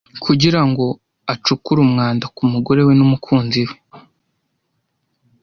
kugira 0.23 0.61
ngo 0.69 0.85
acukure 1.33 1.79
umwanda 1.87 2.25
ku 2.35 2.43
mugore 2.51 2.81
we 2.87 2.93
n'umukunzi 2.95 3.61
we. 3.67 3.75